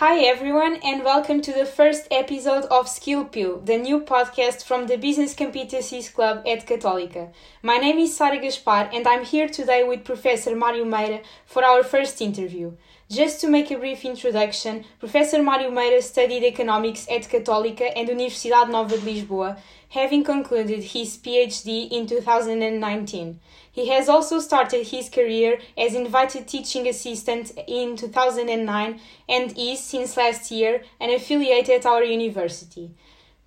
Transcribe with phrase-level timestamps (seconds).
[0.00, 4.86] Hi everyone, and welcome to the first episode of Skill Pill, the new podcast from
[4.86, 7.30] the Business Competencies Club at Católica.
[7.62, 11.82] My name is Sara Gaspar, and I'm here today with Professor Mário Meira for our
[11.82, 12.72] first interview.
[13.10, 18.70] Just to make a brief introduction, Professor Mário Meira studied economics at Católica and Universidade
[18.70, 19.58] Nova de Lisboa,
[19.88, 23.40] having concluded his PhD in 2019.
[23.72, 30.16] He has also started his career as invited teaching assistant in 2009 and is, since
[30.16, 32.92] last year, an affiliate at our university.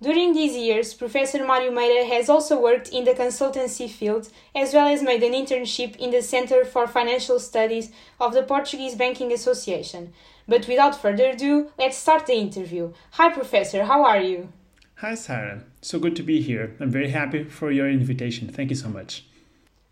[0.04, 4.86] During these years, Professor Mário Meira has also worked in the consultancy field as well
[4.86, 7.90] as made an internship in the Center for Financial Studies
[8.20, 10.12] of the Portuguese Banking Association.
[10.46, 12.92] But without further ado, let's start the interview.
[13.12, 14.52] Hi, Professor, how are you?
[14.96, 15.64] Hi, Sara.
[15.80, 16.76] So good to be here.
[16.80, 18.48] I'm very happy for your invitation.
[18.48, 19.24] Thank you so much.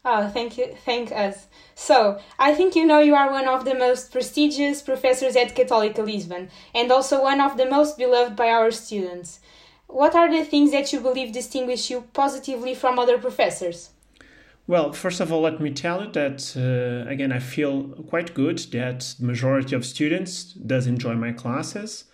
[0.05, 0.77] Oh, thank you.
[0.85, 1.47] Thank us.
[1.75, 6.05] So, I think you know you are one of the most prestigious professors at Católica
[6.05, 9.41] Lisbon and also one of the most beloved by our students.
[9.93, 13.91] What are the things that you believe distinguish you positively from other professors?
[14.67, 18.59] Well, first of all, let me tell you that uh, again, I feel quite good
[18.73, 22.05] that the majority of students does enjoy my classes,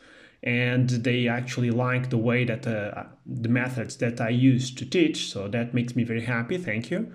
[0.42, 5.30] and they actually like the way that uh, the methods that I use to teach.
[5.30, 6.58] So that makes me very happy.
[6.58, 7.12] Thank you.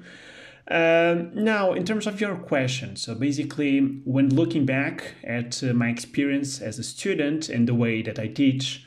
[0.69, 5.89] Um, now, in terms of your question, so basically, when looking back at uh, my
[5.89, 8.85] experience as a student and the way that I teach,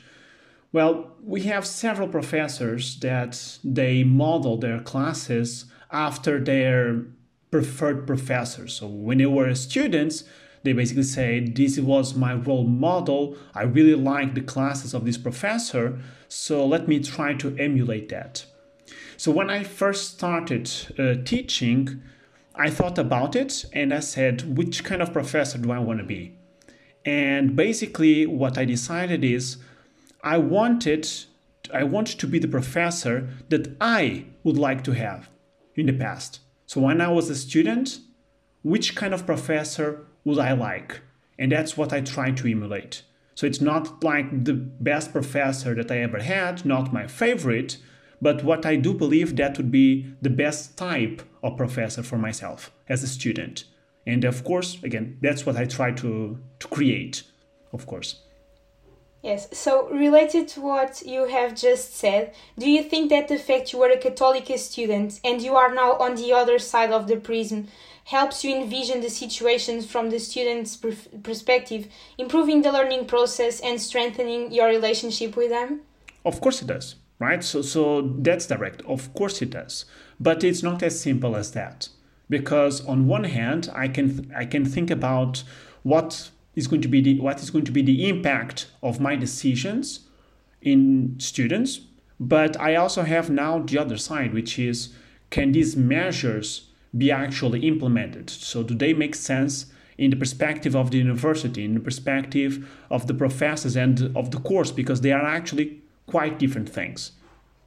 [0.71, 7.05] well, we have several professors that they model their classes after their
[7.51, 8.73] preferred professors.
[8.73, 10.23] So when they were students,
[10.63, 13.37] they basically say, This was my role model.
[13.55, 18.45] I really like the classes of this professor, so let me try to emulate that.
[19.15, 22.01] So when I first started uh, teaching,
[22.53, 26.05] I thought about it and I said, Which kind of professor do I want to
[26.05, 26.37] be?
[27.05, 29.57] And basically, what I decided is
[30.23, 31.07] I wanted
[31.73, 35.29] I wanted to be the professor that I would like to have
[35.75, 36.39] in the past.
[36.65, 37.99] So when I was a student,
[38.63, 41.01] which kind of professor would I like?
[41.37, 43.03] And that's what I try to emulate.
[43.35, 47.77] So it's not like the best professor that I ever had, not my favorite,
[48.21, 52.71] but what I do believe that would be the best type of professor for myself
[52.89, 53.65] as a student.
[54.07, 57.23] And of course, again, that's what I try to, to create,
[57.71, 58.23] of course.
[59.27, 63.73] Yes, so related to what you have just said, do you think that the fact
[63.73, 67.17] you were a Catholic student and you are now on the other side of the
[67.17, 67.67] prism
[68.05, 70.77] helps you envision the situations from the student's
[71.23, 75.81] perspective, improving the learning process and strengthening your relationship with them?
[76.23, 77.43] Of course it does, right?
[77.43, 78.81] So, so that's direct.
[78.83, 79.83] Of course it does,
[80.21, 81.89] but it's not as simple as that,
[82.29, 85.43] because on one hand, I can I can think about
[85.83, 89.15] what is going to be the what is going to be the impact of my
[89.15, 90.01] decisions
[90.61, 91.81] in students.
[92.19, 94.77] But i also have now the other side which is
[95.29, 96.47] can these measures
[96.97, 98.29] be actually implemented?
[98.29, 103.07] So do they make sense in the perspective of the university in the perspective of
[103.07, 104.71] the professors and of the course?
[104.71, 105.67] Because they are actually
[106.07, 107.11] quite different things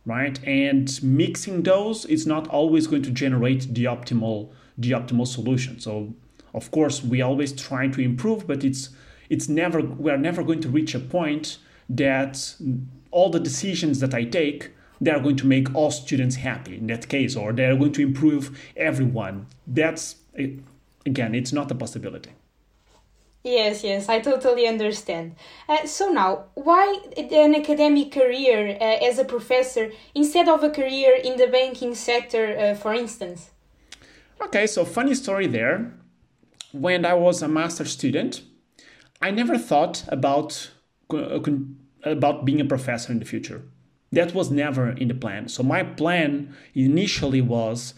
[0.06, 0.42] right?
[0.44, 5.78] And mixing those is not always going to generate the optimal the optimal solution.
[5.78, 6.14] So
[6.55, 8.91] of course, we always try to improve, but it's
[9.28, 12.55] it's never we are never going to reach a point that
[13.11, 16.87] all the decisions that I take they are going to make all students happy in
[16.88, 19.47] that case, or they are going to improve everyone.
[19.66, 20.16] That's
[21.06, 22.31] again, it's not a possibility.
[23.43, 25.34] Yes, yes, I totally understand.
[25.67, 31.15] Uh, so now, why an academic career uh, as a professor instead of a career
[31.25, 33.50] in the banking sector, uh, for instance?
[34.43, 35.94] Okay, so funny story there
[36.72, 38.42] when I was a master student,
[39.20, 40.70] I never thought about
[41.12, 41.41] uh,
[42.03, 43.62] about being a professor in the future.
[44.12, 45.49] That was never in the plan.
[45.49, 47.94] So my plan initially was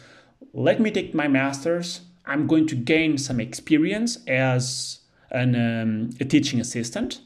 [0.53, 2.01] let me take my masters.
[2.27, 7.21] I'm going to gain some experience as an, um, a teaching assistant.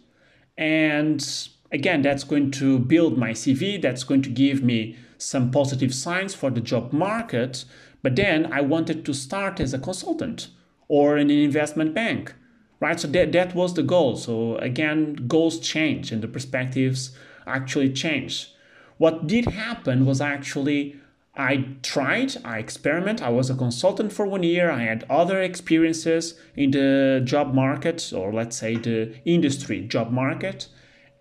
[0.56, 1.26] And
[1.72, 3.80] again, that's going to build my CV.
[3.80, 7.64] That's going to give me some positive signs for the job market.
[8.02, 10.48] But then I wanted to start as a consultant
[10.88, 12.34] or in an investment bank
[12.80, 12.98] right?
[12.98, 14.16] So that, that was the goal.
[14.16, 17.16] So again goals change and the perspectives
[17.46, 18.52] actually change.
[18.98, 20.96] What did happen was actually
[21.38, 24.70] i tried i experiment i was a consultant for one year.
[24.70, 30.68] I had other experiences in the job market or let's say the industry job market.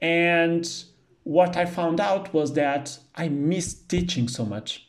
[0.02, 0.66] And
[1.24, 4.88] what i found out was that i missed teaching so much.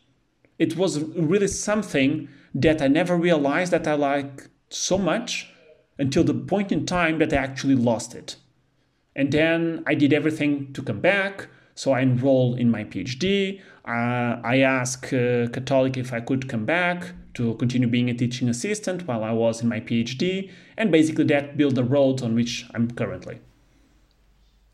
[0.58, 5.50] It was really something that i never realized that i like so much
[5.98, 8.36] until the point in time that I actually lost it.
[9.14, 11.48] And then I did everything to come back.
[11.74, 13.60] So I enrolled in my PhD.
[13.86, 18.48] Uh, I asked uh, Catholic if I could come back to continue being a teaching
[18.48, 20.50] assistant while I was in my PhD.
[20.76, 23.40] And basically, that built the road on which I'm currently.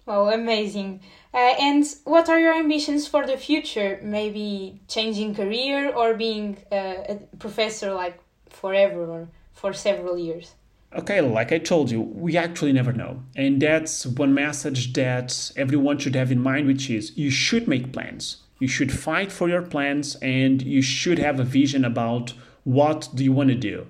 [0.07, 1.01] Oh, amazing.
[1.33, 4.01] Uh, and what are your ambitions for the future?
[4.03, 8.19] Maybe changing career or being uh, a professor like
[8.49, 10.55] forever or for several years?
[10.95, 13.23] Okay, like I told you, we actually never know.
[13.35, 17.93] And that's one message that everyone should have in mind, which is you should make
[17.93, 18.43] plans.
[18.59, 22.35] You should fight for your plans and you should have a vision about
[22.65, 23.87] what do you want to do.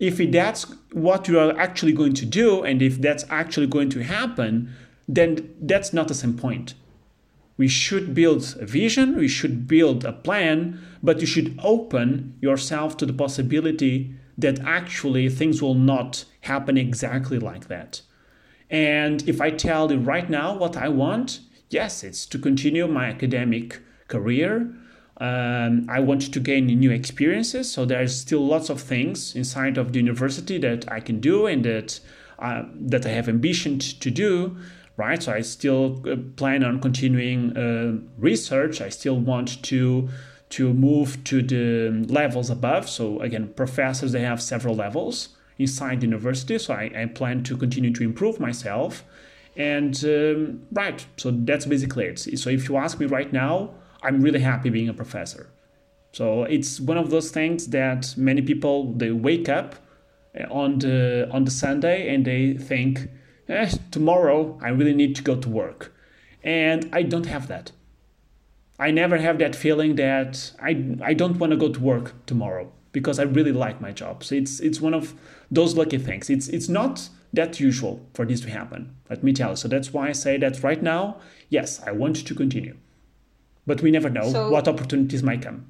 [0.00, 4.02] If that's what you are actually going to do and if that's actually going to
[4.02, 4.72] happen,
[5.06, 6.74] then that's not the same point.
[7.56, 12.96] We should build a vision, we should build a plan, but you should open yourself
[12.98, 18.00] to the possibility that actually things will not happen exactly like that.
[18.70, 23.06] And if I tell you right now what I want, yes, it's to continue my
[23.06, 24.72] academic career.
[25.20, 27.70] Um, I want to gain new experiences.
[27.70, 31.64] So there's still lots of things inside of the university that I can do and
[31.64, 32.00] that
[32.38, 34.56] uh, that I have ambition to do
[34.98, 35.22] right?
[35.22, 38.82] So I still uh, plan on continuing uh, research.
[38.82, 40.08] I still want to
[40.50, 42.88] to move to the levels above.
[42.88, 46.58] So again, professors they have several levels inside the university.
[46.58, 49.04] So I, I plan to continue to improve myself.
[49.56, 52.18] And um, right, so that's basically it.
[52.38, 55.50] So if you ask me right now, I'm really happy being a professor.
[56.12, 59.74] So it's one of those things that many people they wake up
[60.38, 63.10] uh, on the on the Sunday and they think
[63.48, 65.92] eh, tomorrow I really need to go to work.
[66.42, 67.72] And I don't have that.
[68.78, 72.70] I never have that feeling that I, I don't want to go to work tomorrow
[72.92, 74.22] because I really like my job.
[74.22, 75.14] So it's it's one of
[75.50, 76.30] those lucky things.
[76.30, 78.94] It's it's not that usual for this to happen.
[79.10, 79.56] Let me tell you.
[79.56, 82.76] So that's why I say that right now, yes, I want to continue.
[83.66, 85.66] But we never know so, what opportunities might come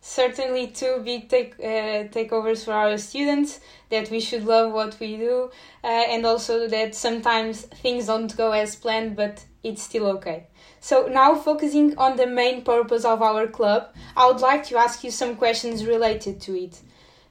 [0.00, 3.60] certainly two big take uh, takeovers for our students
[3.90, 5.50] that we should love what we do
[5.82, 10.46] uh, and also that sometimes things don't go as planned but it's still okay.
[10.80, 15.04] So now focusing on the main purpose of our club i would like to ask
[15.04, 16.80] you some questions related to it.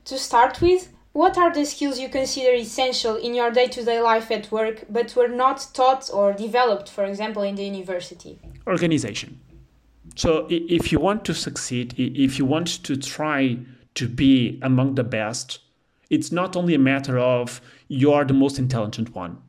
[0.06, 4.52] To start with what are the skills you consider essential in your day-to-day life at
[4.52, 8.40] work but were not taught or developed for example in the university?
[8.68, 9.40] Organization.
[10.16, 13.58] So if you want to succeed, if you want to try
[13.96, 15.60] to be among the best,
[16.10, 19.42] it's not only a matter of you are the most intelligent one.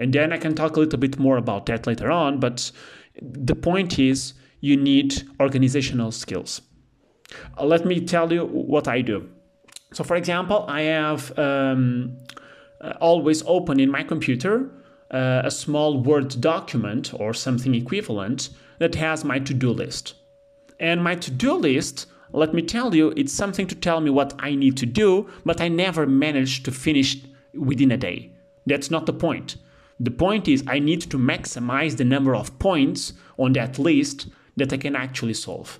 [0.00, 2.72] And then I can talk a little bit more about that later on, but
[3.20, 6.62] the point is you need organizational skills.
[7.58, 9.28] Uh, let me tell you what I do.
[9.92, 12.16] So, for example, I have um,
[12.80, 14.70] uh, always open in my computer
[15.10, 20.14] uh, a small Word document or something equivalent that has my to do list.
[20.78, 24.34] And my to do list, let me tell you, it's something to tell me what
[24.38, 27.18] I need to do, but I never manage to finish
[27.52, 28.32] within a day.
[28.64, 29.56] That's not the point.
[30.02, 34.72] The point is, I need to maximize the number of points on that list that
[34.72, 35.78] I can actually solve.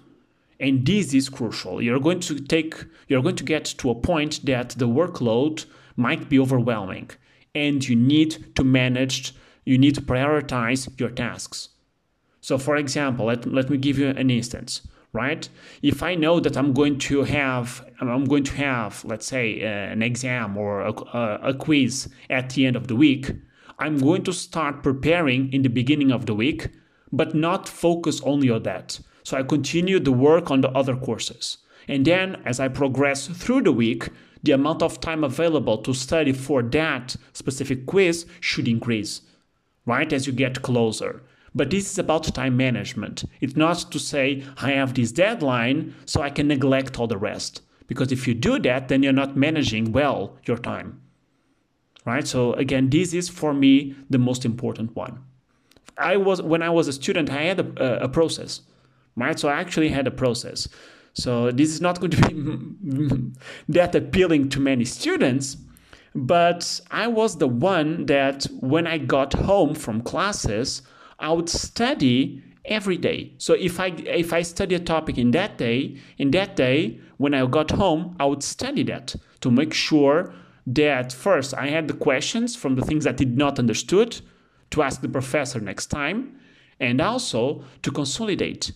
[0.60, 1.80] And this is crucial.
[1.80, 5.64] You're going to take, you're going to get to a point that the workload
[5.96, 7.10] might be overwhelming,
[7.54, 11.70] and you need to manage, you need to prioritize your tasks.
[12.42, 15.48] So, for example, let, let me give you an instance, right?
[15.82, 19.66] If I know that I'm going to have, I'm going to have, let's say, uh,
[19.66, 20.92] an exam or a,
[21.42, 23.32] a quiz at the end of the week,
[23.80, 26.68] I'm going to start preparing in the beginning of the week,
[27.10, 29.00] but not focus only on that.
[29.22, 31.58] So I continue the work on the other courses.
[31.88, 34.10] And then as I progress through the week,
[34.42, 39.22] the amount of time available to study for that specific quiz should increase,
[39.86, 40.12] right?
[40.12, 41.22] As you get closer.
[41.54, 43.24] But this is about time management.
[43.40, 47.62] It's not to say, I have this deadline, so I can neglect all the rest.
[47.86, 50.99] Because if you do that, then you're not managing well your time.
[52.04, 52.26] Right?
[52.26, 55.22] So again, this is for me the most important one.
[55.98, 58.62] I was when I was a student, I had a, a process.
[59.16, 59.38] Right?
[59.38, 60.68] So I actually had a process.
[61.14, 63.32] So this is not going to be
[63.68, 65.56] that appealing to many students,
[66.14, 70.82] but I was the one that when I got home from classes,
[71.18, 73.32] I would study every day.
[73.38, 77.34] So if I if I study a topic in that day, in that day when
[77.34, 80.32] I got home, I would study that to make sure
[80.66, 84.20] that first I had the questions from the things I did not understood
[84.70, 86.38] to ask the professor next time
[86.78, 88.72] and also to consolidate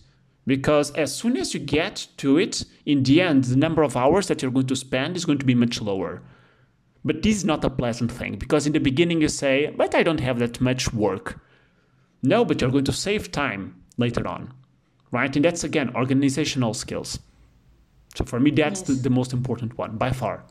[0.47, 4.27] because as soon as you get to it in the end the number of hours
[4.27, 6.21] that you're going to spend is going to be much lower
[7.03, 10.03] but this is not a pleasant thing because in the beginning you say but i
[10.03, 11.39] don't have that much work
[12.25, 14.51] No, but you're going to save time later on,
[15.11, 15.33] right?
[15.35, 17.19] And that's again organizational skills.
[18.15, 18.87] So for me, that's yes.
[18.87, 20.43] the, the most important one by far.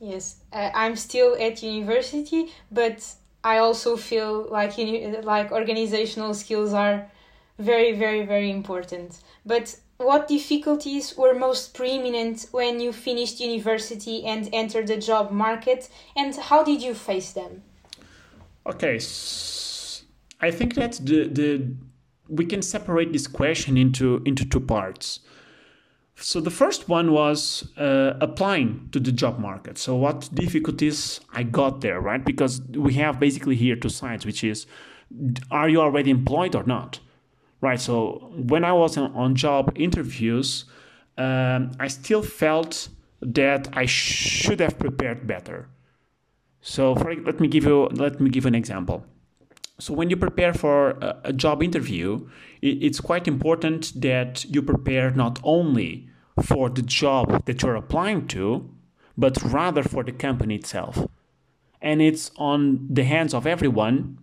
[0.00, 3.04] Yes, uh, I'm still at university, but
[3.42, 4.78] I also feel like
[5.24, 7.10] like organizational skills are
[7.58, 9.18] very, very, very important.
[9.44, 15.88] But what difficulties were most preeminent when you finished university and entered the job market,
[16.16, 17.62] and how did you face them?
[18.66, 18.96] Okay,
[20.40, 21.74] I think that the the
[22.28, 25.20] we can separate this question into into two parts.
[26.20, 29.78] So the first one was uh, applying to the job market.
[29.78, 32.24] So what difficulties I got there, right?
[32.24, 34.66] Because we have basically here two sides, which is,
[35.50, 36.98] are you already employed or not,
[37.60, 37.80] right?
[37.80, 40.64] So when I was on job interviews,
[41.16, 42.88] um, I still felt
[43.22, 45.68] that I should have prepared better.
[46.60, 49.04] So for, let me give you let me give an example.
[49.80, 52.28] So when you prepare for a, a job interview,
[52.60, 56.08] it, it's quite important that you prepare not only
[56.42, 58.68] for the job that you're applying to,
[59.16, 61.06] but rather for the company itself.
[61.80, 64.18] And it's on the hands of everyone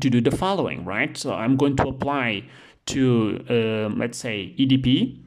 [0.00, 1.16] to do the following, right?
[1.16, 2.44] So I'm going to apply
[2.86, 5.20] to, uh, let's say, EDP.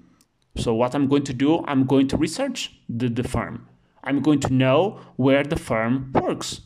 [0.58, 3.67] So what I'm going to do, I'm going to research the, the firm.
[4.03, 6.62] I'm going to know where the firm works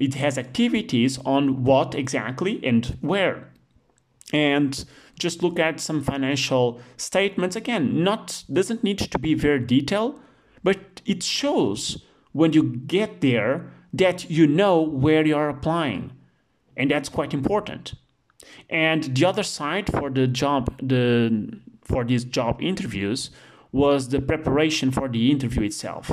[0.00, 3.52] it has activities on what exactly and where.
[4.32, 4.84] And
[5.18, 7.56] just look at some financial statements.
[7.56, 10.20] Again not doesn't need to be very detailed
[10.62, 16.12] but it shows when you get there that you know where you're applying.
[16.76, 17.94] And that's quite important.
[18.68, 23.30] And the other side for the job the for these job interviews
[23.72, 26.12] was the preparation for the interview itself.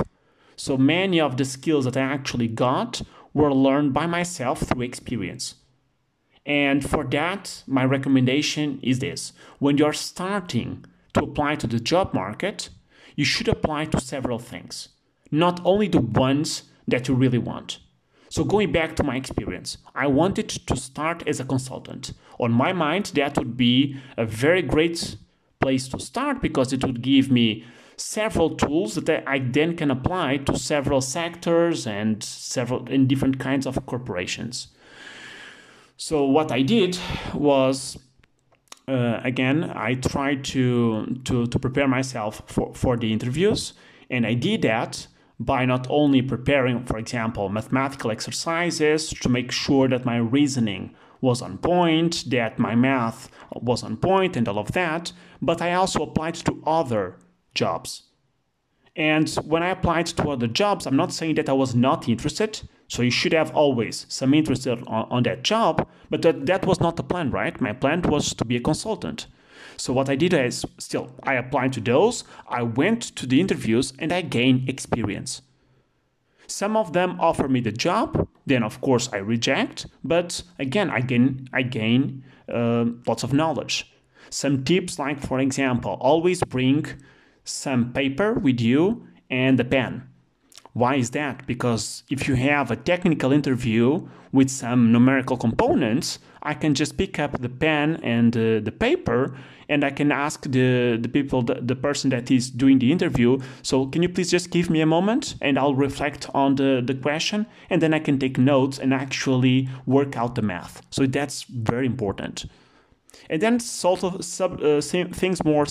[0.56, 3.02] So many of the skills that i actually got
[3.34, 5.56] were learned by myself through experience.
[6.46, 12.14] And for that, my recommendation is this when you're starting to apply to the job
[12.14, 12.70] market,
[13.16, 14.88] you should apply to several things,
[15.30, 17.80] not only the ones that you really want.
[18.30, 22.12] So, going back to my experience, I wanted to start as a consultant.
[22.38, 25.16] On my mind, that would be a very great
[25.60, 27.64] place to start because it would give me
[28.00, 33.66] several tools that I then can apply to several sectors and several in different kinds
[33.66, 34.68] of corporations.
[35.96, 36.98] So what I did
[37.34, 37.98] was
[38.86, 43.74] uh, again I tried to, to to prepare myself for, for the interviews
[44.08, 45.08] and I did that
[45.40, 51.42] by not only preparing for example mathematical exercises to make sure that my reasoning was
[51.42, 55.12] on point, that my math was on point and all of that,
[55.42, 57.16] but I also applied to other
[57.54, 58.04] jobs.
[58.96, 62.68] And when I applied to other jobs, I'm not saying that I was not interested.
[62.88, 66.80] So you should have always some interest on, on that job, but that, that was
[66.80, 67.60] not the plan, right?
[67.60, 69.26] My plan was to be a consultant.
[69.76, 73.92] So what I did is still I applied to those, I went to the interviews
[73.98, 75.42] and I gained experience.
[76.48, 81.00] Some of them offer me the job, then of course I reject, but again I
[81.00, 83.92] gain I gain uh, lots of knowledge.
[84.30, 86.86] Some tips like for example, always bring
[87.48, 90.08] some paper with you and a pen.
[90.74, 91.46] Why is that?
[91.46, 97.18] Because if you have a technical interview with some numerical components, I can just pick
[97.18, 99.36] up the pen and uh, the paper
[99.68, 103.38] and I can ask the, the people, the, the person that is doing the interview,
[103.62, 106.94] so can you please just give me a moment and I'll reflect on the, the
[106.94, 110.82] question and then I can take notes and actually work out the math.
[110.90, 112.46] So that's very important.
[113.28, 115.66] And then sort of sub, uh, things more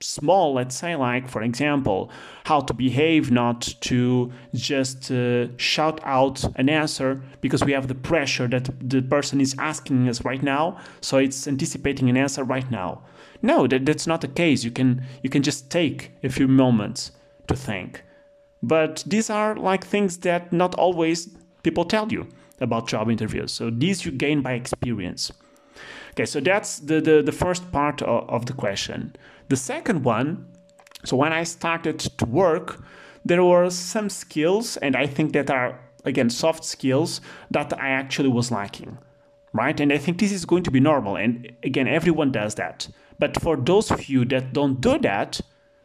[0.00, 2.10] small, let's say, like for example,
[2.44, 7.94] how to behave, not to just uh, shout out an answer because we have the
[7.94, 12.70] pressure that the person is asking us right now, so it's anticipating an answer right
[12.70, 13.02] now.
[13.42, 14.64] No, that, that's not the case.
[14.64, 17.12] You can you can just take a few moments
[17.46, 18.02] to think.
[18.62, 21.28] But these are like things that not always
[21.62, 22.28] people tell you
[22.60, 23.52] about job interviews.
[23.52, 25.32] So these you gain by experience.
[26.12, 29.14] Okay, so that's the, the, the first part of, of the question.
[29.50, 30.46] The second one,
[31.04, 32.80] so when I started to work,
[33.24, 38.28] there were some skills, and I think that are, again, soft skills that I actually
[38.28, 38.96] was lacking,
[39.52, 39.80] right?
[39.80, 41.16] And I think this is going to be normal.
[41.16, 42.86] And again, everyone does that.
[43.18, 45.40] But for those you that don't do that,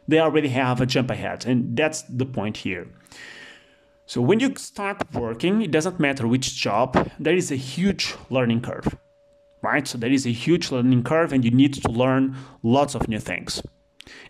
[0.06, 1.44] they already have a jump ahead.
[1.44, 2.86] And that's the point here.
[4.06, 8.60] So when you start working, it doesn't matter which job, there is a huge learning
[8.60, 8.96] curve
[9.66, 9.86] right?
[9.86, 13.20] So there is a huge learning curve and you need to learn lots of new
[13.20, 13.62] things.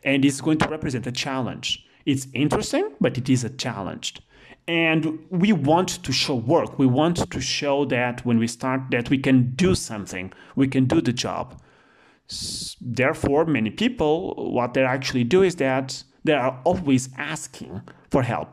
[0.02, 1.66] And it's going to represent a challenge.
[2.07, 4.09] It's interesting, but it is a challenge.
[4.69, 9.09] and we want to show work we want to show that when we start that
[9.11, 11.61] we can do something we can do the job
[12.81, 18.50] therefore many people what they actually do is that they are always asking for help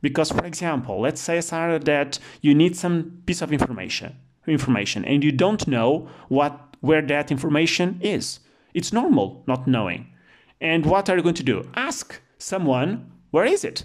[0.00, 5.24] because for example let's say Sara that you need some piece of information information and
[5.24, 8.40] you don't know what where that information is
[8.74, 10.06] it's normal not knowing
[10.60, 13.84] and what are you going to do ask someone where is it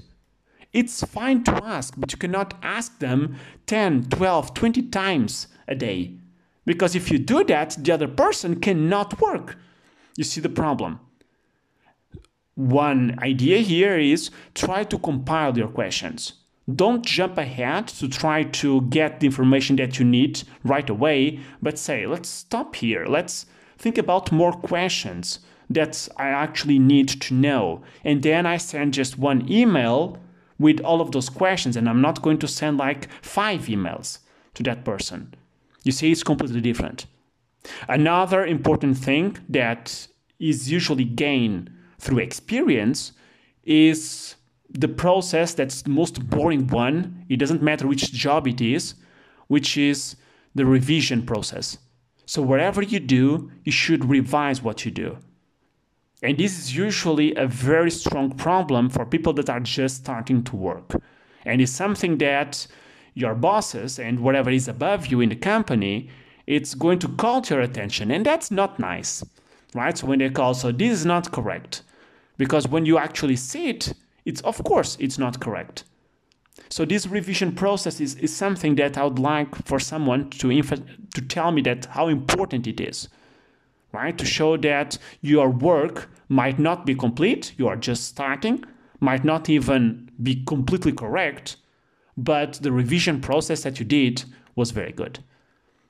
[0.72, 3.36] it's fine to ask, but you cannot ask them
[3.66, 6.13] 10, 12, 20 times a day.
[6.66, 9.58] Because if you do that, the other person cannot work.
[10.16, 11.00] You see the problem.
[12.54, 16.34] One idea here is try to compile your questions.
[16.76, 21.80] Don't jump ahead to try to get the information that you need right away, but
[21.80, 23.06] say, let's stop here.
[23.06, 23.46] Let's
[23.78, 27.84] think about more questions that I actually need to know.
[28.04, 30.18] And then I send just one email
[30.58, 34.20] with all of those questions and I'm not going to send like five emails
[34.56, 35.34] to that person.
[35.84, 37.06] You see, it's completely different.
[37.88, 40.08] Another important thing that
[40.40, 43.14] is usually gained through experience
[43.64, 44.36] is
[44.72, 47.26] the process that's the most boring one.
[47.30, 48.96] It doesn't matter which job it is,
[49.48, 50.16] which is
[50.56, 51.78] the revision process.
[52.26, 55.18] So, whatever you do, you should revise what you do.
[56.22, 60.56] And this is usually a very strong problem for people that are just starting to
[60.56, 60.96] work.
[61.46, 62.68] And it's something that
[63.14, 66.10] your bosses and whatever is above you in the company,
[66.46, 68.12] it's going to call to your attention.
[68.12, 69.24] And that's not nice,
[69.74, 69.98] right?
[69.98, 71.84] So when they call, so this is not correct.
[72.38, 73.94] Because when you actually see it,
[74.26, 75.84] it's of course it's not correct.
[76.70, 80.84] So this revision process is, is something that I would like for someone to, inf-
[81.16, 83.10] to tell me that how important it is
[83.92, 84.18] right?
[84.18, 88.63] To show that your work might not be complete, you are just starting,
[89.00, 91.58] might not even be completely correct,
[92.17, 94.24] but the revision process that you did
[94.56, 95.20] was very good.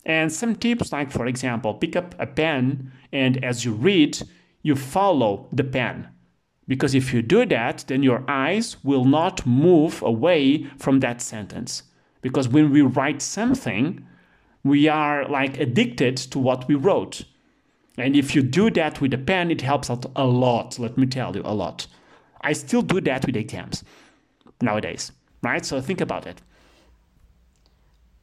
[0.06, 4.22] And some tips, like for example, pick up a pen and as you read,
[4.62, 6.08] you follow the pen.
[6.70, 11.82] Because if you do that, then your eyes will not move away from that sentence.
[12.22, 14.06] Because when we write something,
[14.64, 17.24] we are like addicted to what we wrote.
[17.98, 21.08] And if you do that with a pen, it helps out a lot, let me
[21.08, 21.88] tell you, a lot.
[22.42, 23.84] I still do that with exams
[24.62, 25.66] nowadays, right?
[25.66, 26.40] So think about it.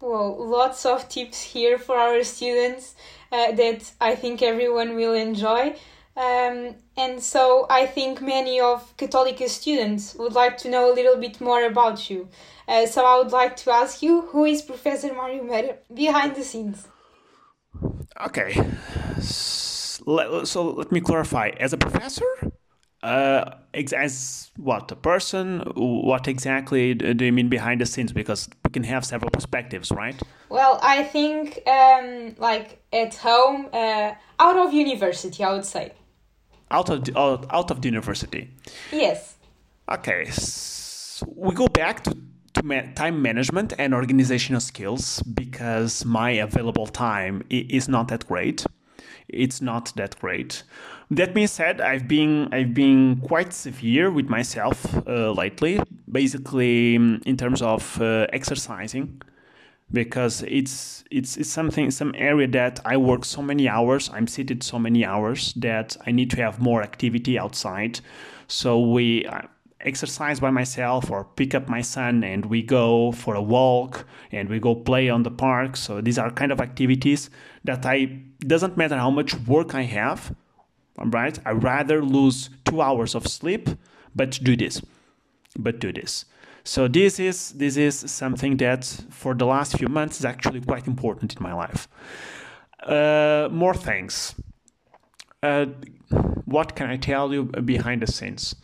[0.01, 2.95] Well, lots of tips here for our students
[3.33, 5.75] uh, that I think everyone will enjoy.
[6.17, 11.17] Um, and so I think many of Catholic students would like to know a little
[11.17, 12.29] bit more about you.
[12.67, 16.43] Uh, so I would like to ask you, who is Professor Mario Meira behind the
[16.43, 16.89] scenes?
[18.19, 18.55] Okay,
[19.21, 21.51] so let me clarify.
[21.61, 22.25] As a professor,
[23.03, 28.13] uh, as what a person, what exactly do you mean behind the scenes?
[28.13, 30.21] Because we can have several perspectives, right?
[30.49, 35.93] Well, I think um, like at home, uh, out of university, I would say.
[36.71, 38.51] Out of the, out of the university.
[38.93, 39.37] Yes.
[39.89, 42.17] Okay, so we go back to
[42.57, 48.65] to time management and organizational skills because my available time is not that great.
[49.29, 50.63] It's not that great.
[51.11, 57.37] That being said, I've been I've been quite severe with myself uh, lately, basically in
[57.37, 59.21] terms of uh, exercising,
[59.93, 64.11] because it's it's it's something some area that I work so many hours.
[64.13, 68.01] I'm seated so many hours that I need to have more activity outside.
[68.49, 69.27] So we.
[69.27, 69.43] Uh,
[69.81, 74.49] exercise by myself or pick up my son and we go for a walk and
[74.49, 77.31] we go play on the park so these are kind of activities
[77.63, 78.05] that i
[78.41, 80.35] doesn't matter how much work i have
[81.05, 83.69] right i rather lose two hours of sleep
[84.15, 84.83] but do this
[85.59, 86.25] but do this
[86.67, 90.87] so this is this is something that for the last few months is actually quite
[90.87, 91.89] important in my life
[92.83, 94.35] uh, more things
[95.43, 95.67] uh,
[96.45, 98.57] what can i tell you behind the scenes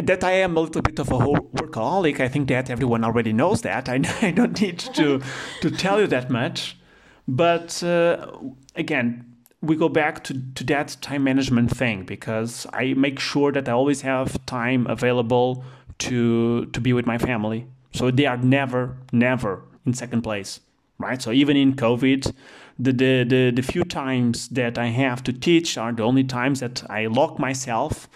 [0.00, 2.18] that I am a little bit of a workaholic.
[2.18, 3.90] I think that everyone already knows that.
[3.90, 5.20] I, I don't need to
[5.60, 6.78] to tell you that much.
[7.28, 8.26] But uh,
[8.74, 13.68] again, we go back to, to that time management thing because I make sure that
[13.68, 15.64] I always have time available
[16.08, 17.66] to to be with my family.
[17.92, 20.60] So they are never, never in second place.
[20.98, 21.20] Right.
[21.20, 22.32] So even in COVID,
[22.78, 26.60] the, the, the, the few times that I have to teach are the only times
[26.60, 28.08] that I lock myself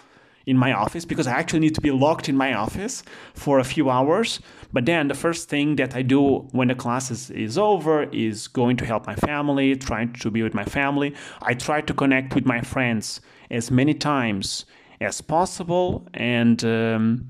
[0.45, 3.65] in my office because I actually need to be locked in my office for a
[3.65, 4.39] few hours.
[4.71, 8.47] But then the first thing that I do when the class is, is over is
[8.47, 11.13] going to help my family, trying to be with my family.
[11.41, 13.19] I try to connect with my friends
[13.51, 14.65] as many times
[15.01, 17.29] as possible and um,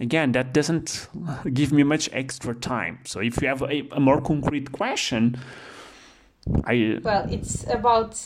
[0.00, 1.08] again, that doesn't
[1.52, 3.00] give me much extra time.
[3.04, 5.38] So if you have a, a more concrete question,
[6.64, 8.20] I well, it's about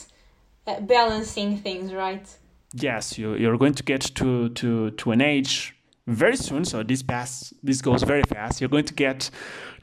[0.67, 2.27] uh, balancing things, right?
[2.73, 5.75] Yes, you you're going to get to to to an age
[6.07, 6.65] very soon.
[6.65, 8.61] So this pass this goes very fast.
[8.61, 9.29] You're going to get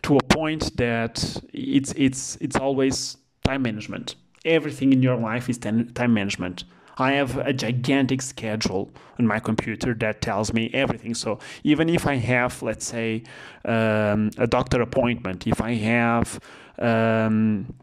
[0.02, 4.14] to a point that it's it's it's always time management.
[4.44, 6.64] Everything in your life is time management.
[6.98, 11.14] I have a gigantic schedule on my computer that tells me everything.
[11.14, 13.22] So even if I have, let's say,
[13.64, 16.40] um, a doctor appointment, if I have
[16.78, 17.74] um,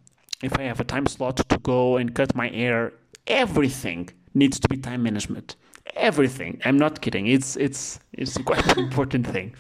[0.42, 2.94] if I have a time slot to go and cut my hair,
[3.28, 5.56] everything needs to be time management.
[5.96, 6.62] Everything.
[6.66, 7.28] I'm not kidding.
[7.28, 9.56] It's it's it's quite an important thing.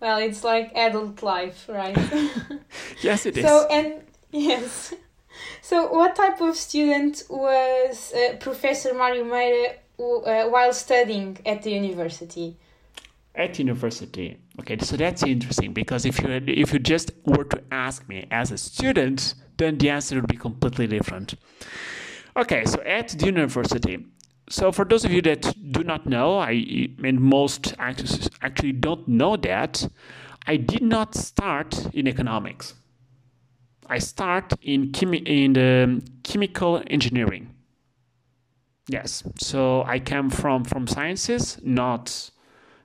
[0.00, 1.96] Well, it's like adult life, right?
[3.02, 3.44] yes, it is.
[3.44, 4.94] So and yes.
[5.60, 11.72] So, what type of student was uh, Professor Mario Meira uh, while studying at the
[11.72, 12.56] university?
[13.34, 14.78] At university, okay.
[14.78, 18.56] So that's interesting because if you if you just were to ask me as a
[18.56, 21.34] student, then the answer would be completely different.
[22.36, 24.06] Okay, so at the university.
[24.48, 29.36] So for those of you that do not know, I and most actually don't know
[29.36, 29.86] that,
[30.46, 32.74] I did not start in economics.
[33.88, 37.54] I start in chemi- in the chemical engineering.
[38.88, 42.30] Yes, so I came from from sciences, not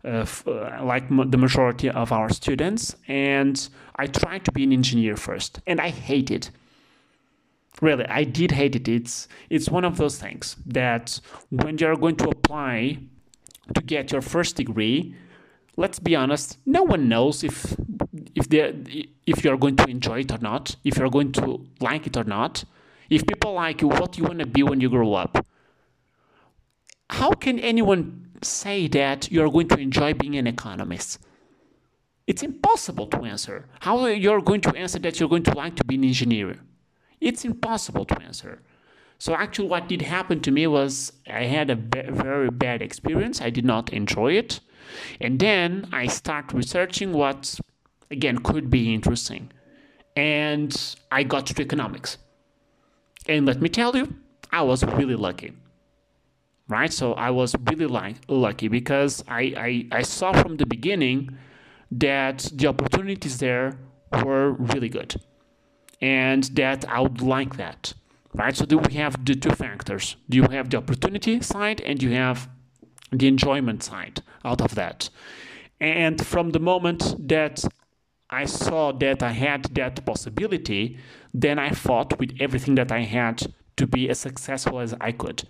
[0.03, 4.63] uh, f- uh, like m- the majority of our students, and I tried to be
[4.63, 6.49] an engineer first, and I hate it.
[7.81, 8.87] Really, I did hate it.
[8.87, 12.97] It's it's one of those things that when you're going to apply
[13.75, 15.15] to get your first degree,
[15.77, 17.75] let's be honest, no one knows if
[18.36, 22.08] if they if you're going to enjoy it or not, if you're going to like
[22.08, 22.63] it or not.
[23.10, 25.46] If people like you, what you want to be when you grow up.
[27.10, 31.20] How can anyone say that you're going to enjoy being an economist?
[32.26, 33.67] It's impossible to answer.
[33.82, 36.62] How you're going to answer that you're going to like to be an engineer?
[37.20, 38.62] It's impossible to answer.
[39.20, 43.41] So actually, what did happen to me was I had a very bad experience.
[43.41, 44.62] I did not enjoy it,
[45.20, 47.60] and then I start researching what
[48.12, 49.52] again could be interesting.
[50.15, 50.71] And
[51.12, 52.17] I got to economics.
[53.28, 54.13] And let me tell you,
[54.52, 55.54] I was really lucky.
[56.67, 56.91] Right?
[56.91, 61.38] So I was really like lucky because I, I, I saw from the beginning
[61.91, 63.78] that the opportunities there
[64.24, 65.15] were really good.
[66.02, 67.93] And that I would like that.
[68.34, 68.56] Right?
[68.56, 70.15] So do we have the two factors.
[70.30, 72.50] Do you have the opportunity side and you have
[73.12, 75.10] the enjoyment side out of that.
[75.80, 77.63] And from the moment that
[78.32, 80.98] I saw that I had that possibility,
[81.34, 85.44] then I fought with everything that I had to be as successful as I could.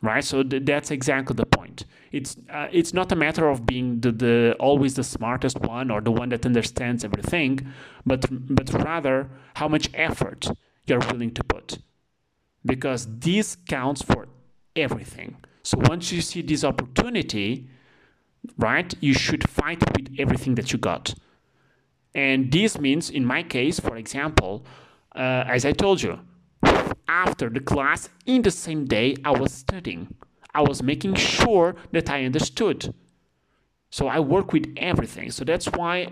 [0.00, 1.86] Right, so th- that's exactly the point.
[2.12, 6.02] It's uh, it's not a matter of being the, the always the smartest one or
[6.02, 7.72] the one that understands everything,
[8.04, 10.50] but but rather how much effort
[10.86, 11.78] you're willing to put,
[12.66, 14.28] because this counts for
[14.76, 15.38] everything.
[15.62, 17.70] So once you see this opportunity,
[18.58, 21.14] right, you should fight with everything that you got.
[22.14, 24.64] And this means, in my case, for example,
[25.16, 26.20] uh, as I told you,
[27.08, 30.14] after the class in the same day, I was studying.
[30.54, 32.94] I was making sure that I understood.
[33.90, 35.30] So I work with everything.
[35.30, 36.08] So that's why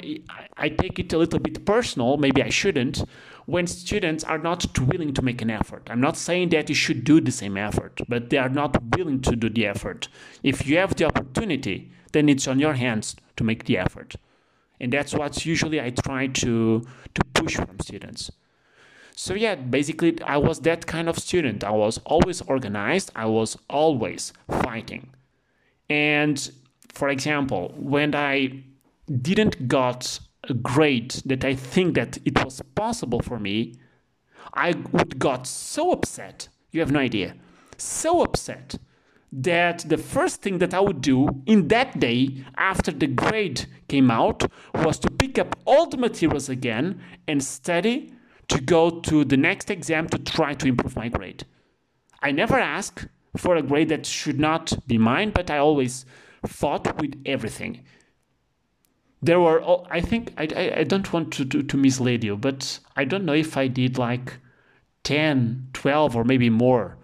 [0.57, 2.17] I take it a little bit personal.
[2.17, 3.05] Maybe I shouldn't.
[3.47, 7.03] When students are not willing to make an effort, I'm not saying that you should
[7.03, 10.09] do the same effort, but they are not willing to do the effort.
[10.45, 14.17] If you have the opportunity, then it's on your hands to make the effort
[14.83, 18.31] and that's what usually I try to to push from students.
[19.15, 21.63] So yeah, basically I was that kind of student.
[21.63, 23.11] I was always organized.
[23.15, 25.11] I was always fighting.
[25.89, 26.51] And
[26.89, 28.65] for example, when I
[29.23, 30.19] didn't got
[30.49, 33.77] a grade that I think that it was possible for me,
[34.55, 36.49] I would got so upset.
[36.73, 37.37] You have no idea.
[37.79, 38.77] So upset
[39.33, 44.11] that the first thing that I would do in that day after the grade came
[44.11, 48.13] out was to pick up all the materials again and study
[48.49, 51.47] to go to the next exam to try to improve my grade.
[52.21, 56.05] I never ask for a grade that should not be mine, but I always
[56.47, 57.85] fought with everything.
[59.23, 63.05] There were, I think, I, I don't want to, to, to mislead you, but I
[63.05, 64.35] don't know if I did like
[65.05, 66.99] 10, 12, or maybe more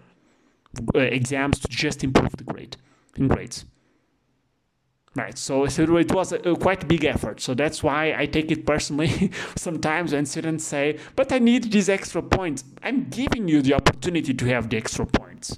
[0.93, 2.77] exams to just improve the grade
[3.15, 3.65] in grades.
[5.15, 7.41] Right, so, so it was a, a quite big effort.
[7.41, 11.89] So that's why I take it personally sometimes when students say, But I need these
[11.89, 12.63] extra points.
[12.83, 15.57] I'm giving you the opportunity to have the extra points.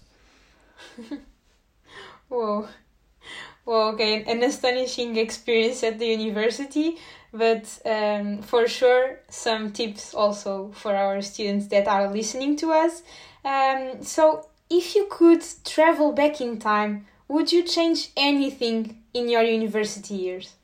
[2.30, 2.70] Whoa.
[3.66, 6.98] Well, okay, an astonishing experience at the university,
[7.32, 13.04] but um, for sure, some tips also for our students that are listening to us.
[13.46, 19.44] Um, so, if you could travel back in time, would you change anything in your
[19.44, 20.56] university years?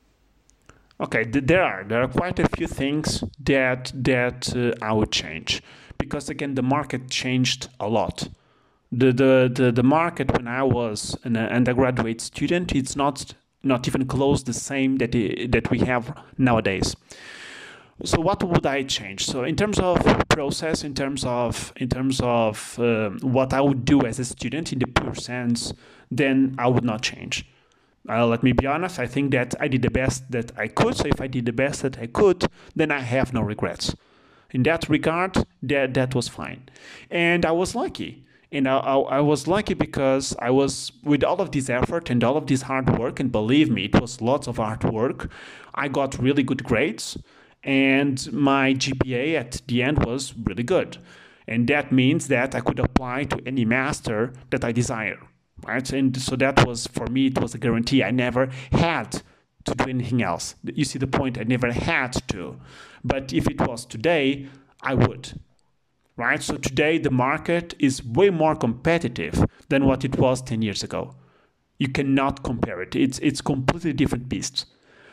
[1.00, 5.62] Okay, there are there are quite a few things that that uh, I would change
[6.00, 8.30] because again the market changed a lot.
[8.92, 14.08] The, the the the market when I was an undergraduate student, it's not not even
[14.08, 16.96] close the same that it, that we have nowadays.
[18.04, 19.26] So what would I change?
[19.26, 19.98] So in terms of
[20.30, 24.72] process, in terms of in terms of uh, what I would do as a student
[24.72, 25.74] in the pure sense,
[26.12, 27.46] then I would not change.
[28.08, 29.00] Uh, let me be honest.
[29.00, 30.96] I think that I did the best that I could.
[30.96, 33.96] So if I did the best that I could, then I have no regrets.
[34.52, 36.70] In that regard, that that was fine,
[37.12, 38.24] and I was lucky.
[38.50, 42.24] And I, I, I was lucky because I was with all of this effort and
[42.24, 45.30] all of this hard work, and believe me, it was lots of hard work.
[45.76, 47.18] I got really good grades,
[47.64, 50.98] and my GPA at the end was really good,
[51.48, 55.20] and that means that I could apply to any master that I desire
[55.66, 55.92] right?
[55.92, 58.04] And so that was for me, it was a guarantee.
[58.04, 59.22] I never had
[59.66, 60.56] to do anything else.
[60.64, 61.38] You see the point?
[61.38, 62.60] I never had to.
[63.04, 64.48] But if it was today,
[64.82, 65.40] I would.
[66.16, 66.42] Right?
[66.42, 71.16] So today the market is way more competitive than what it was 10 years ago.
[71.78, 72.96] You cannot compare it.
[72.96, 74.66] It's it's completely different beast.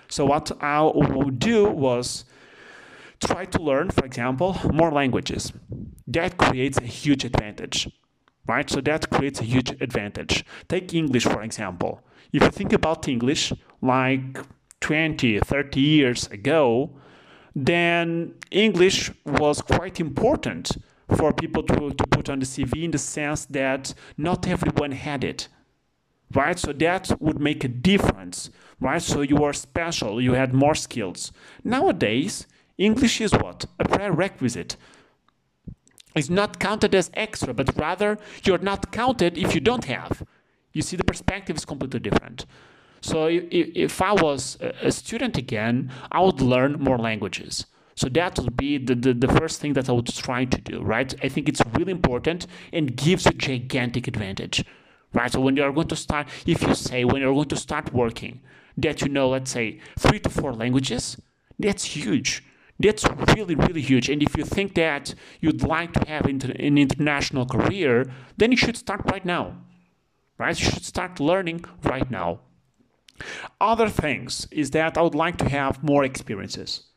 [0.08, 2.24] So what I would do was
[3.20, 5.52] try to learn, for example, more languages.
[6.06, 7.88] That creates a huge advantage
[8.46, 8.68] right?
[8.68, 10.44] So that creates a huge advantage.
[10.68, 12.00] Take English, for example.
[12.32, 14.38] If you think about English like
[14.80, 16.90] 20, 30 years ago,
[17.54, 20.76] then English was quite important
[21.16, 25.22] for people to, to put on the CV in the sense that not everyone had
[25.22, 25.48] it.
[26.32, 26.58] Right?
[26.58, 28.50] So that would make a difference.
[28.80, 29.02] Right?
[29.02, 31.32] So you are special, you had more skills.
[31.62, 32.46] Nowadays,
[32.78, 33.66] English is what?
[33.78, 34.76] A prerequisite
[36.14, 40.22] is not counted as extra, but rather you're not counted if you don't have.
[40.72, 42.46] You see, the perspective is completely different.
[43.00, 47.66] So if, if I was a student again, I would learn more languages.
[47.96, 50.82] So that would be the, the, the, first thing that I would try to do,
[50.82, 51.14] right?
[51.22, 54.64] I think it's really important and gives a gigantic advantage,
[55.14, 55.32] right?
[55.32, 58.40] So when you're going to start, if you say when you're going to start working,
[58.76, 61.16] that you know, let's say, three to four languages,
[61.58, 62.42] that's huge
[62.78, 63.04] that's
[63.36, 64.08] really, really huge.
[64.08, 66.40] And if you think that you'd like to have an
[66.78, 69.56] international career, then you should start right now.
[70.38, 70.58] Right?
[70.58, 72.40] You should start learning right now.
[73.60, 76.88] Other things is that I would like to have more experiences.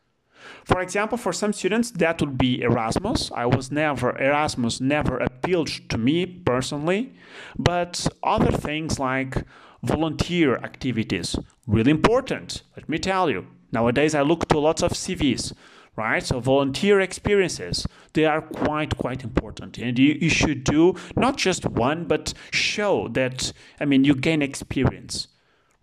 [0.65, 3.31] For example, for some students, that would be Erasmus.
[3.33, 7.13] I was never, Erasmus never appealed to me personally,
[7.57, 9.43] but other things like
[9.83, 13.47] volunteer activities, really important, let me tell you.
[13.71, 15.53] Nowadays, I look to lots of CVs,
[15.95, 16.23] right?
[16.23, 19.77] So volunteer experiences, they are quite, quite important.
[19.77, 24.41] And you, you should do not just one, but show that, I mean, you gain
[24.41, 25.27] experience.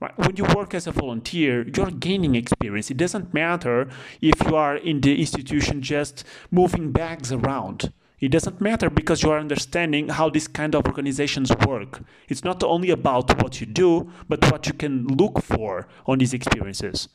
[0.05, 0.19] Right?
[0.19, 2.90] When you work as a volunteer, you're gaining experience.
[2.90, 3.88] It doesn't matter
[4.21, 7.90] if you are in the institution just moving bags around.
[8.21, 12.03] It doesn't matter because you are understanding how these kind of organizations work.
[12.29, 16.35] It's not only about what you do, but what you can look for on these
[16.35, 17.09] experiences.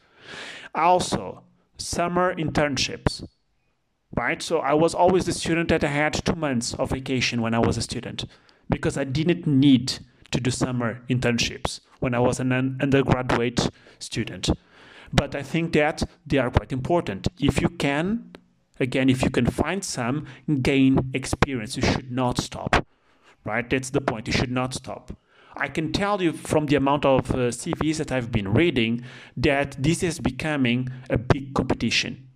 [0.74, 1.44] Also,
[1.78, 3.24] summer internships,
[4.16, 4.42] right?
[4.42, 7.60] So I was always the student that I had two months of vacation when I
[7.60, 8.26] was a student
[8.68, 10.00] because I didn't need
[10.32, 14.50] to do summer internships when I was an undergraduate student.
[15.12, 17.28] But I think that they are quite important.
[17.40, 18.32] If you can,
[18.80, 20.26] again, if you can find some,
[20.62, 21.76] gain experience.
[21.76, 22.86] You should not stop,
[23.44, 23.70] right?
[23.70, 24.28] That's the point.
[24.28, 25.12] You should not stop.
[25.58, 29.04] I can tell you from the amount of uh, CVs that I've been reading
[29.36, 32.30] that this is becoming a big competition.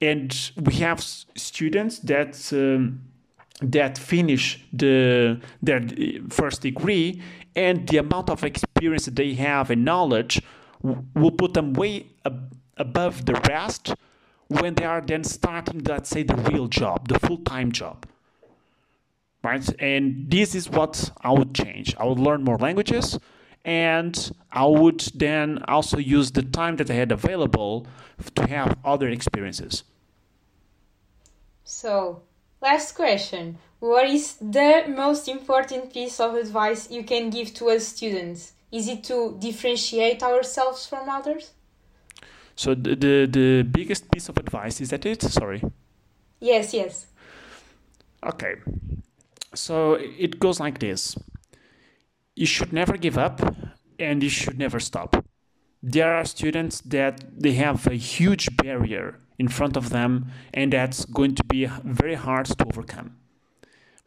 [0.00, 3.02] And we have students that um,
[3.62, 5.82] that finish the their
[6.28, 7.22] first degree
[7.54, 10.40] and the amount of experience that they have and knowledge
[10.82, 13.94] will put them way ab- above the rest
[14.48, 18.06] when they are then starting let's say the real job the full-time job
[19.46, 19.68] right?
[19.80, 21.94] And this is what I would change.
[21.96, 23.18] I would learn more languages
[23.64, 24.14] and
[24.52, 27.86] I would then also use the time that I had available
[28.34, 29.84] to have other experiences.
[31.64, 32.22] So,
[32.60, 33.58] last question.
[33.78, 38.52] What is the most important piece of advice you can give to us students?
[38.72, 41.52] Is it to differentiate ourselves from others?
[42.56, 45.22] So the, the, the biggest piece of advice is that it?
[45.22, 45.62] Sorry.
[46.40, 47.06] Yes, yes.
[48.24, 48.56] Okay.
[49.54, 51.16] So it goes like this
[52.36, 53.40] you should never give up
[53.98, 55.24] and you should never stop.
[55.82, 61.04] There are students that they have a huge barrier in front of them, and that's
[61.06, 63.16] going to be very hard to overcome.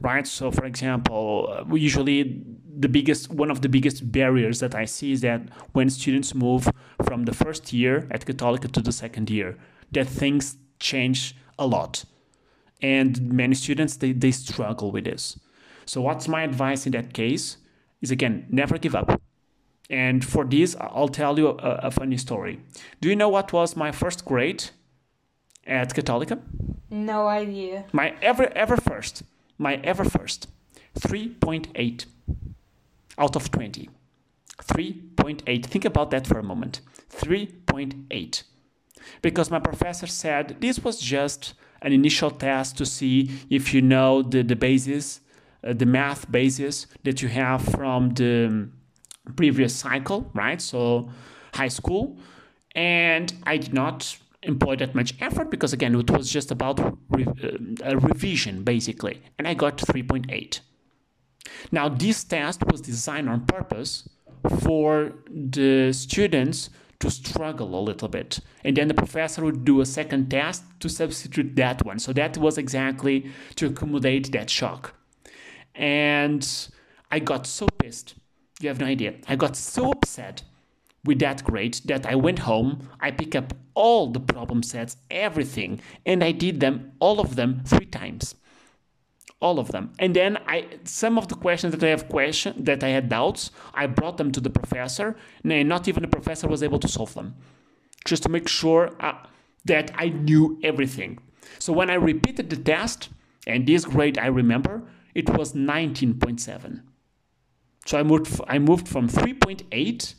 [0.01, 0.25] Right?
[0.25, 2.41] So, for example, uh, usually
[2.77, 5.41] the biggest one of the biggest barriers that I see is that
[5.73, 6.69] when students move
[7.03, 9.57] from the first year at Católica to the second year,
[9.91, 12.05] that things change a lot.
[12.81, 15.37] And many students they, they struggle with this.
[15.85, 17.57] So what's my advice in that case
[18.01, 19.21] is again, never give up.
[19.89, 22.61] And for this, I'll tell you a, a funny story.
[23.01, 24.69] Do you know what was my first grade
[25.65, 26.39] at Católica?
[26.89, 27.85] No idea.
[27.91, 29.23] My ever ever first,
[29.59, 30.47] my ever first,
[30.99, 32.05] 3.8
[33.19, 33.89] out of 20.
[34.63, 35.65] 3.8.
[35.65, 36.81] Think about that for a moment.
[37.11, 38.43] 3.8.
[39.21, 44.21] Because my professor said this was just an initial test to see if you know
[44.21, 45.21] the, the basis,
[45.63, 48.69] uh, the math basis that you have from the
[49.35, 50.61] previous cycle, right?
[50.61, 51.09] So
[51.53, 52.17] high school.
[52.75, 57.25] And I did not employ that much effort because, again, it was just about re-
[57.43, 59.21] uh, a revision, basically.
[59.37, 60.59] And I got 3.8.
[61.71, 64.07] Now, this test was designed on purpose
[64.61, 68.39] for the students to struggle a little bit.
[68.63, 71.99] And then the professor would do a second test to substitute that one.
[71.99, 74.93] So that was exactly to accommodate that shock.
[75.75, 76.47] And
[77.09, 78.15] I got so pissed.
[78.59, 79.15] You have no idea.
[79.27, 80.43] I got so upset
[81.09, 85.81] with that grade that I went home, I picked up all the problem sets, everything,
[86.05, 88.35] and I did them, all of them, three times
[89.41, 89.93] all of them.
[89.99, 93.51] And then I some of the questions that I have question that I had doubts,
[93.73, 97.13] I brought them to the professor, and not even the professor was able to solve
[97.13, 97.35] them,
[98.03, 99.13] just to make sure uh,
[99.63, 101.19] that I knew everything.
[101.57, 103.09] So when I repeated the test,
[103.47, 104.83] and this grade I remember,
[105.15, 106.81] it was 19.7.
[107.85, 110.15] So I moved I moved from 3.8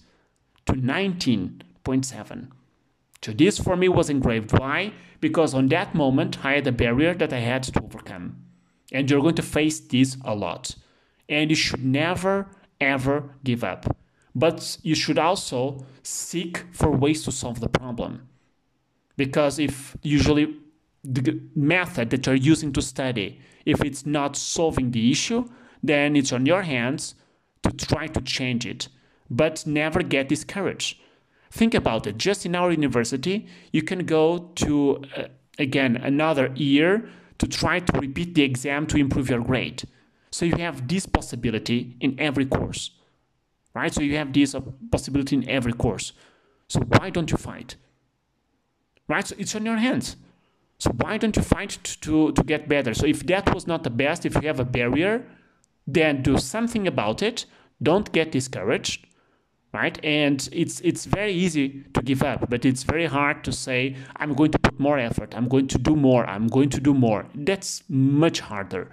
[0.66, 2.48] to 19.7.
[3.22, 4.58] So this for me was engraved.
[4.58, 4.92] Why?
[5.20, 8.44] Because on that moment I had a barrier that I had to overcome.
[8.92, 10.74] And you're going to face this a lot.
[11.28, 12.48] And you should never,
[12.80, 13.96] ever give up.
[14.34, 18.28] But you should also seek for ways to solve the problem.
[19.16, 20.56] Because if usually
[21.04, 25.48] the method that you're using to study, if it's not solving the issue,
[25.82, 27.14] then it's on your hands
[27.62, 28.88] to try to change it.
[29.30, 30.98] But never get discouraged.
[31.50, 32.16] Think about it.
[32.16, 35.24] Just in our university, you can go to, uh,
[35.58, 39.82] again, another year to try to repeat the exam to improve your grade.
[40.30, 42.90] So you have this possibility in every course,
[43.74, 43.92] right?
[43.92, 44.54] So you have this
[44.92, 46.12] possibility in every course.
[46.68, 47.74] So why don't you fight?
[49.08, 49.26] Right?
[49.26, 50.16] So it's on your hands.
[50.78, 52.94] So why don't you fight to, to, to get better?
[52.94, 55.26] So if that was not the best, if you have a barrier,
[55.86, 57.44] then do something about it.
[57.82, 59.06] Don't get discouraged
[59.72, 59.98] right?
[60.04, 64.34] And it's it's very easy to give up but it's very hard to say i'm
[64.34, 65.34] going to put more effort.
[65.36, 66.26] I'm going to do more.
[66.26, 67.26] I'm going to do more.
[67.34, 68.90] That's much harder.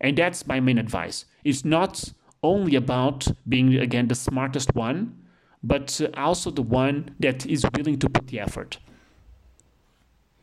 [0.00, 1.24] And that's my main advice.
[1.44, 5.16] It's not only about being again the smartest one
[5.62, 8.78] but also the one that is willing to put the effort.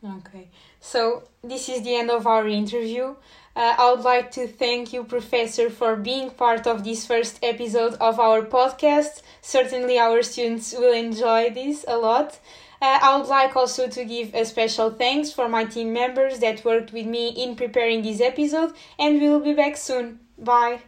[0.04, 0.50] Okay
[0.92, 3.14] so this is the end of our interview
[3.56, 7.94] uh, I would like to thank you, Professor, for being part of this first episode
[8.00, 9.22] of our podcast.
[9.42, 12.40] Certainly, our students will enjoy this a lot.
[12.82, 16.64] Uh, I would like also to give a special thanks for my team members that
[16.64, 20.18] worked with me in preparing this episode, and we will be back soon.
[20.36, 20.80] Bye.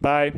[0.00, 0.32] Bye.